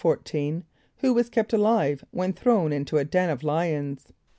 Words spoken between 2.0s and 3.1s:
when thrown into a